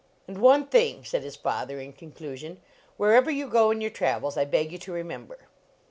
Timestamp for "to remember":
4.79-5.37